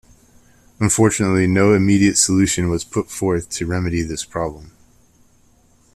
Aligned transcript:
Unfortunately, 0.79 1.45
no 1.45 1.75
immediate 1.75 2.17
solution 2.17 2.69
was 2.71 2.83
put 2.83 3.11
forth 3.11 3.49
to 3.51 3.67
remedy 3.67 4.01
this 4.01 4.25
problem. 4.25 4.71